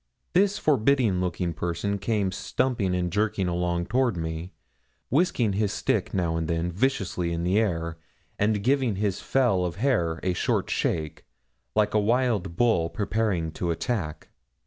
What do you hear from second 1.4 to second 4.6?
person came stumping and jerking along toward me,